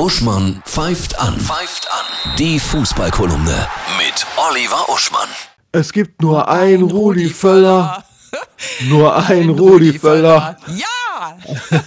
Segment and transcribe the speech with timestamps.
[0.00, 1.38] Uschmann pfeift an.
[1.38, 2.34] Pfeift an.
[2.38, 5.28] Die Fußballkolumne mit Oliver Uschmann.
[5.72, 8.02] Es gibt nur ein Rudi Völler.
[8.88, 10.56] Nur ein Rudi Völler.
[10.68, 11.36] Ja!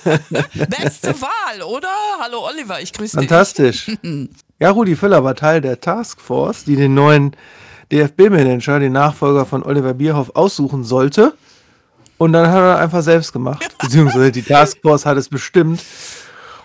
[0.70, 1.88] Beste Wahl, oder?
[2.22, 3.28] Hallo Oliver, ich grüße dich.
[3.28, 3.92] Fantastisch.
[4.60, 7.36] Ja, Rudi Völler war Teil der Taskforce, die den neuen
[7.92, 11.34] DFB-Manager, den Nachfolger von Oliver Bierhoff, aussuchen sollte.
[12.20, 13.76] Und dann hat er einfach selbst gemacht.
[13.80, 15.82] Beziehungsweise die Taskforce hat es bestimmt.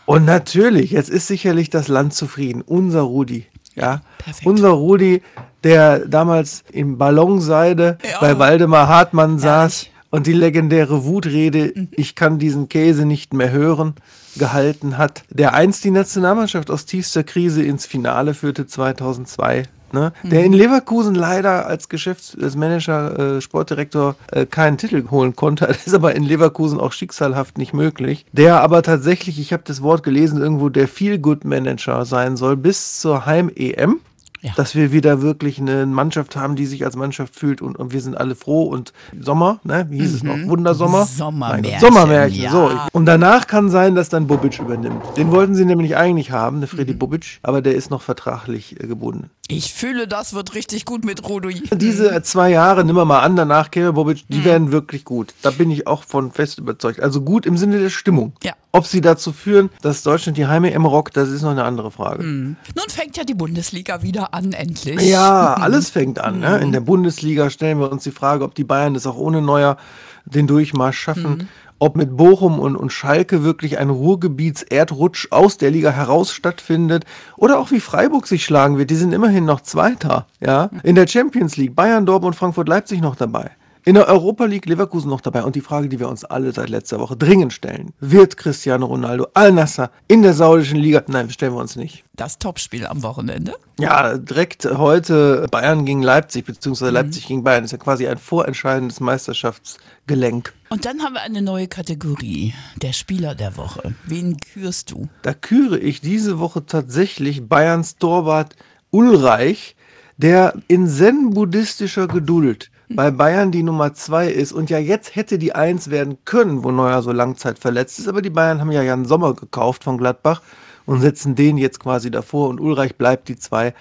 [0.09, 2.63] Und natürlich, jetzt ist sicherlich das Land zufrieden.
[2.63, 3.45] Unser Rudi.
[3.75, 4.47] Ja, Perfekt.
[4.47, 5.23] unser Rudi,
[5.63, 8.19] der damals in Ballonseide Ja.
[8.19, 13.95] bei Waldemar Hartmann saß und die legendäre Wutrede, ich kann diesen Käse nicht mehr hören,
[14.39, 19.65] gehalten hat, der einst die Nationalmannschaft aus tiefster Krise ins Finale führte 2002.
[19.93, 20.13] Ne?
[20.23, 25.67] Der in Leverkusen leider als Geschäfts-, als Manager, äh, Sportdirektor äh, keinen Titel holen konnte.
[25.79, 28.27] Das ist aber in Leverkusen auch schicksalhaft nicht möglich.
[28.33, 33.27] Der aber tatsächlich, ich habe das Wort gelesen, irgendwo der Feel-Good-Manager sein soll bis zur
[33.27, 34.01] Heim-EM.
[34.41, 34.53] Ja.
[34.55, 38.01] Dass wir wieder wirklich eine Mannschaft haben, die sich als Mannschaft fühlt und, und wir
[38.01, 39.87] sind alle froh und Sommer, ne?
[39.91, 40.37] Wie hieß es noch?
[40.37, 40.49] Mhm.
[40.49, 41.07] Wundersommer?
[41.07, 42.51] Sommermärchen, Gott, Sommermärchen, ja.
[42.53, 42.71] so.
[42.93, 45.03] Und danach kann sein, dass dann Bobic übernimmt.
[45.17, 46.99] Den wollten sie nämlich eigentlich haben, der Freddy Mhm.
[46.99, 49.31] Bobic, aber der ist noch vertraglich äh, gebunden.
[49.51, 51.63] Ich fühle, das wird richtig gut mit Rudi.
[51.75, 54.35] Diese zwei Jahre, nimm mal an, danach käme Bobic, Mhm.
[54.35, 55.33] die werden wirklich gut.
[55.41, 57.01] Da bin ich auch von fest überzeugt.
[57.01, 58.35] Also gut im Sinne der Stimmung.
[58.43, 58.53] Ja.
[58.73, 61.91] Ob sie dazu führen, dass Deutschland die Heime im rockt, das ist noch eine andere
[61.91, 62.23] Frage.
[62.25, 62.57] Nun
[62.89, 65.01] fängt ja die Bundesliga wieder an, endlich.
[65.01, 66.41] Ja, alles fängt an.
[66.41, 66.57] Ne?
[66.59, 66.63] Mhm.
[66.65, 69.79] In der Bundesliga stellen wir uns die Frage, ob die Bayern das auch ohne Neuer
[70.27, 71.49] den Durchmarsch schaffen.
[71.79, 77.05] Ob mit Bochum und, und Schalke wirklich ein Ruhrgebiets-Erdrutsch aus der Liga heraus stattfindet.
[77.37, 78.91] Oder auch wie Freiburg sich schlagen wird.
[78.91, 80.27] Die sind immerhin noch Zweiter.
[80.41, 80.71] Ja?
[80.83, 81.77] In der Champions League.
[81.77, 83.51] Bayern, Dortmund, Frankfurt, Leipzig noch dabei.
[83.89, 85.45] In der Europa League Leverkusen noch dabei.
[85.45, 87.95] Und die Frage, die wir uns alle seit letzter Woche dringend stellen.
[88.01, 91.03] Wird Cristiano Ronaldo Al-Nassr in der saudischen Liga?
[91.07, 92.05] Nein, stellen wir uns nicht.
[92.15, 93.55] Das Topspiel am Wochenende.
[93.81, 97.65] Ja, direkt heute Bayern gegen Leipzig, beziehungsweise Leipzig gegen Bayern.
[97.65, 100.53] ist ja quasi ein vorentscheidendes Meisterschaftsgelenk.
[100.69, 103.95] Und dann haben wir eine neue Kategorie, der Spieler der Woche.
[104.05, 105.09] Wen kürst du?
[105.23, 108.55] Da küre ich diese Woche tatsächlich Bayerns Torwart
[108.91, 109.77] Ulreich,
[110.19, 115.55] der in zen-buddhistischer Geduld bei Bayern die Nummer zwei ist und ja jetzt hätte die
[115.55, 118.09] Eins werden können, wo Neuer so Langzeit verletzt ist.
[118.09, 120.43] Aber die Bayern haben ja Jan Sommer gekauft von Gladbach
[120.87, 123.75] und setzen den jetzt quasi davor und Ulreich bleibt die zwei.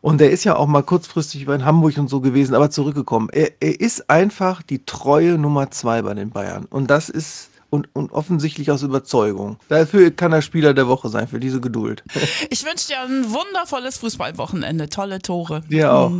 [0.00, 3.30] Und er ist ja auch mal kurzfristig bei Hamburg und so gewesen, aber zurückgekommen.
[3.32, 6.66] Er, er ist einfach die treue Nummer zwei bei den Bayern.
[6.66, 9.56] Und das ist und, und offensichtlich aus Überzeugung.
[9.68, 12.04] Dafür kann er Spieler der Woche sein, für diese Geduld.
[12.50, 15.62] Ich wünsche dir ein wundervolles Fußballwochenende, tolle Tore.
[15.68, 16.12] Dir auch.